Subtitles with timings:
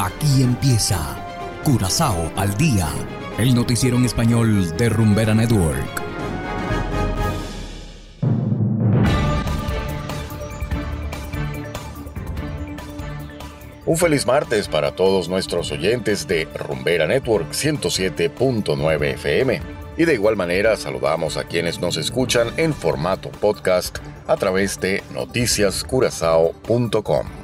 [0.00, 0.98] Aquí empieza
[1.62, 2.88] Curazao al día,
[3.36, 6.02] el noticiero en español de Rumbera Network.
[13.84, 19.60] Un feliz martes para todos nuestros oyentes de Rumbera Network 107.9 FM.
[19.98, 25.02] Y de igual manera saludamos a quienes nos escuchan en formato podcast a través de
[25.12, 27.39] noticiascurazao.com.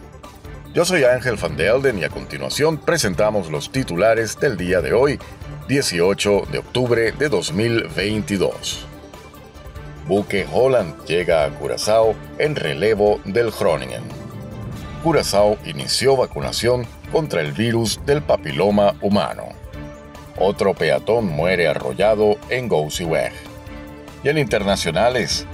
[0.77, 5.19] Yo soy Ángel Van Delden y a continuación presentamos los titulares del día de hoy,
[5.69, 8.87] 18 de octubre de 2022.
[10.07, 14.03] Buque Holland llega a Curazao en relevo del Groningen.
[15.03, 19.45] Curazao inició vacunación contra el virus del papiloma humano.
[20.39, 23.33] Otro peatón muere arrollado en Gousiweg.
[24.23, 25.47] Y en internacionales,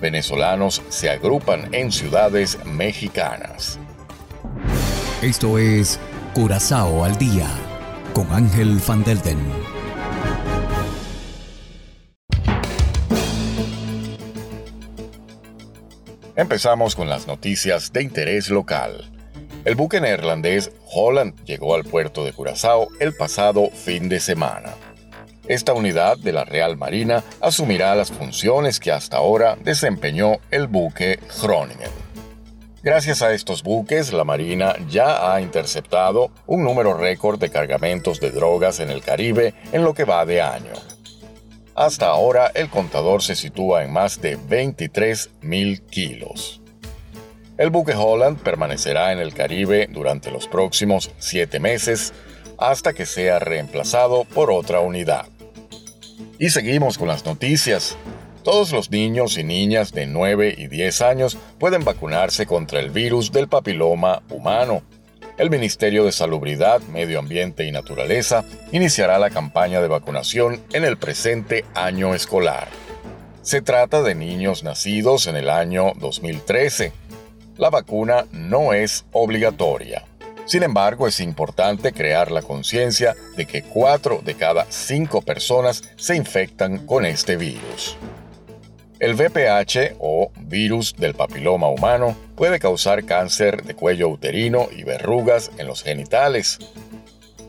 [0.00, 3.80] venezolanos se agrupan en ciudades mexicanas.
[5.22, 5.98] Esto es
[6.32, 7.48] Curazao al Día
[8.12, 9.36] con Ángel Van Delden.
[16.36, 19.10] Empezamos con las noticias de interés local.
[19.64, 24.74] El buque neerlandés Holland llegó al puerto de Curazao el pasado fin de semana.
[25.48, 31.18] Esta unidad de la Real Marina asumirá las funciones que hasta ahora desempeñó el buque
[31.42, 32.07] Groningen.
[32.88, 38.30] Gracias a estos buques, la Marina ya ha interceptado un número récord de cargamentos de
[38.30, 40.72] drogas en el Caribe en lo que va de año.
[41.74, 46.62] Hasta ahora el contador se sitúa en más de 23 mil kilos.
[47.58, 52.14] El buque Holland permanecerá en el Caribe durante los próximos siete meses
[52.56, 55.26] hasta que sea reemplazado por otra unidad.
[56.38, 57.98] Y seguimos con las noticias.
[58.50, 63.30] Todos los niños y niñas de 9 y 10 años pueden vacunarse contra el virus
[63.30, 64.80] del papiloma humano.
[65.36, 70.96] El Ministerio de Salubridad, Medio Ambiente y Naturaleza iniciará la campaña de vacunación en el
[70.96, 72.68] presente año escolar.
[73.42, 76.94] Se trata de niños nacidos en el año 2013.
[77.58, 80.06] La vacuna no es obligatoria.
[80.46, 86.16] Sin embargo, es importante crear la conciencia de que 4 de cada 5 personas se
[86.16, 87.98] infectan con este virus.
[89.00, 95.52] El VPH o virus del papiloma humano puede causar cáncer de cuello uterino y verrugas
[95.56, 96.58] en los genitales.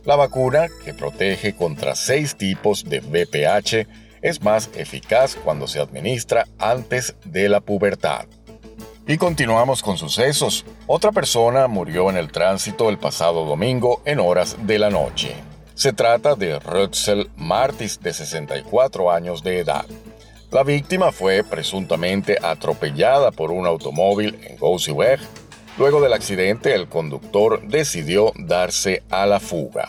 [0.05, 3.87] La vacuna, que protege contra seis tipos de VPH,
[4.21, 8.25] es más eficaz cuando se administra antes de la pubertad.
[9.07, 10.65] Y continuamos con sucesos.
[10.85, 15.33] Otra persona murió en el tránsito el pasado domingo en horas de la noche.
[15.73, 19.85] Se trata de Rutzel Martis, de 64 años de edad.
[20.51, 25.19] La víctima fue presuntamente atropellada por un automóvil en Gousiweg.
[25.77, 29.87] Luego del accidente, el conductor decidió darse a la fuga.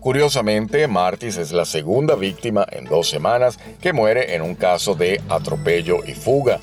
[0.00, 5.22] Curiosamente, Martis es la segunda víctima en dos semanas que muere en un caso de
[5.30, 6.60] atropello y fuga.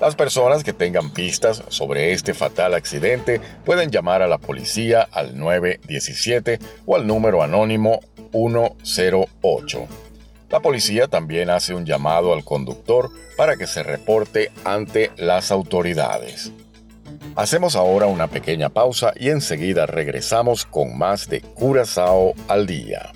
[0.00, 5.36] Las personas que tengan pistas sobre este fatal accidente pueden llamar a la policía al
[5.36, 7.98] 917 o al número anónimo
[8.30, 10.09] 108.
[10.50, 16.52] La policía también hace un llamado al conductor para que se reporte ante las autoridades.
[17.36, 23.12] Hacemos ahora una pequeña pausa y enseguida regresamos con más de Curazao al día.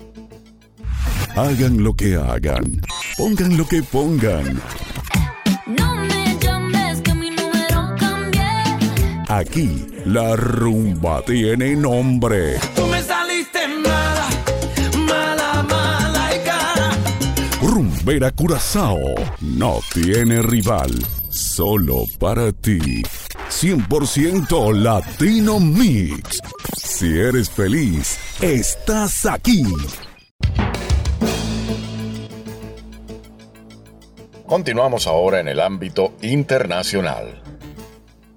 [1.35, 2.81] Hagan lo que hagan,
[3.17, 4.61] pongan lo que pongan.
[5.67, 8.41] No me llames que mi número cambié.
[9.27, 12.57] Aquí la rumba tiene nombre.
[18.05, 18.99] Rumbera Curazao
[19.41, 20.91] no tiene rival,
[21.29, 23.01] solo para ti.
[23.49, 26.39] 100% Latino Mix.
[26.77, 29.63] Si eres feliz, estás aquí.
[34.45, 37.41] Continuamos ahora en el ámbito internacional.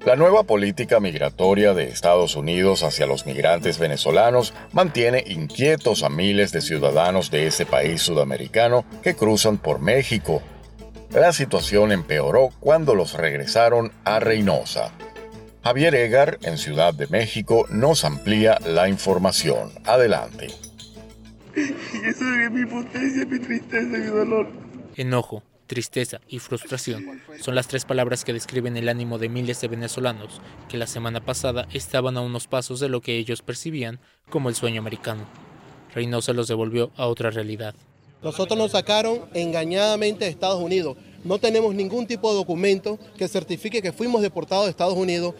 [0.08, 6.50] La nueva política migratoria de Estados Unidos hacia los migrantes venezolanos mantiene inquietos a miles
[6.50, 10.40] de ciudadanos de ese país sudamericano que cruzan por México.
[11.10, 14.92] La situación empeoró cuando los regresaron a Reynosa.
[15.62, 19.72] Javier Egar, en Ciudad de México, nos amplía la información.
[19.84, 20.46] Adelante.
[21.54, 24.48] Eso es mi potencia, mi tristeza, mi dolor.
[24.96, 29.68] Enojo, tristeza y frustración son las tres palabras que describen el ánimo de miles de
[29.68, 34.48] venezolanos que la semana pasada estaban a unos pasos de lo que ellos percibían como
[34.48, 35.28] el sueño americano.
[35.94, 37.74] Reynosa los devolvió a otra realidad.
[38.22, 40.96] Nosotros nos sacaron engañadamente de Estados Unidos.
[41.22, 45.34] No tenemos ningún tipo de documento que certifique que fuimos deportados de Estados Unidos.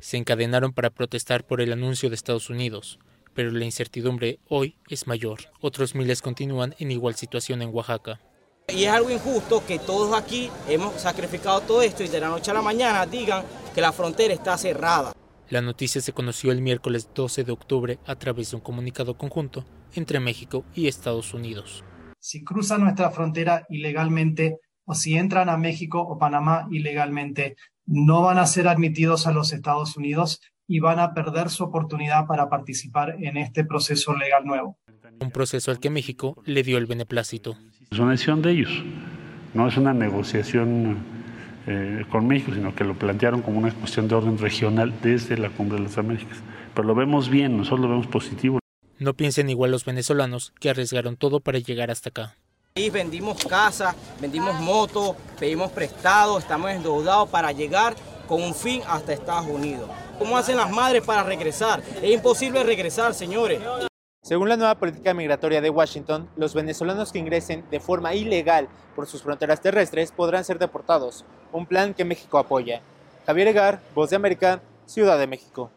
[0.00, 2.98] Se encadenaron para protestar por el anuncio de Estados Unidos,
[3.34, 5.40] pero la incertidumbre hoy es mayor.
[5.60, 8.20] Otros miles continúan en igual situación en Oaxaca.
[8.74, 12.50] Y es algo injusto que todos aquí hemos sacrificado todo esto y de la noche
[12.50, 15.12] a la mañana digan que la frontera está cerrada.
[15.48, 19.64] La noticia se conoció el miércoles 12 de octubre a través de un comunicado conjunto
[19.94, 21.84] entre México y Estados Unidos.
[22.18, 27.54] Si cruzan nuestra frontera ilegalmente o si entran a México o Panamá ilegalmente,
[27.86, 32.26] no van a ser admitidos a los Estados Unidos y van a perder su oportunidad
[32.26, 34.76] para participar en este proceso legal nuevo.
[35.20, 37.56] Un proceso al que México le dio el beneplácito.
[37.90, 38.70] Es una decisión de ellos,
[39.54, 40.98] no es una negociación
[41.66, 45.50] eh, con México, sino que lo plantearon como una cuestión de orden regional desde la
[45.50, 46.38] Cumbre de las Américas.
[46.74, 48.58] Pero lo vemos bien, nosotros lo vemos positivo.
[48.98, 52.36] No piensen igual los venezolanos que arriesgaron todo para llegar hasta acá.
[52.74, 57.94] Y vendimos casa, vendimos motos, pedimos prestado, estamos endeudados para llegar
[58.28, 59.88] con un fin hasta Estados Unidos.
[60.18, 61.82] ¿Cómo hacen las madres para regresar?
[62.02, 63.60] Es imposible regresar, señores.
[64.26, 69.06] Según la nueva política migratoria de Washington, los venezolanos que ingresen de forma ilegal por
[69.06, 72.80] sus fronteras terrestres podrán ser deportados, un plan que México apoya.
[73.24, 75.70] Javier Egar, Voz de América, Ciudad de México.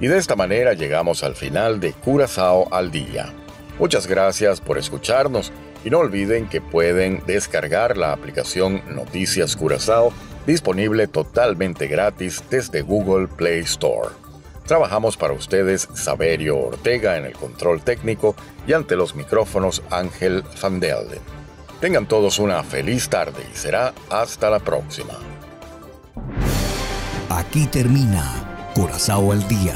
[0.00, 3.32] Y de esta manera llegamos al final de Curazao al Día.
[3.78, 5.50] Muchas gracias por escucharnos
[5.82, 10.12] y no olviden que pueden descargar la aplicación Noticias Curazao
[10.46, 14.10] disponible totalmente gratis desde Google Play Store.
[14.66, 18.36] Trabajamos para ustedes Saberio Ortega en el control técnico
[18.66, 20.80] y ante los micrófonos Ángel Van.
[21.80, 25.14] Tengan todos una feliz tarde y será hasta la próxima.
[27.28, 29.74] Aquí termina Curazao al Día,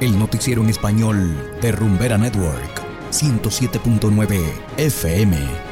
[0.00, 2.82] el noticiero en español de Rumbera Network,
[3.12, 4.40] 107.9
[4.78, 5.71] FM.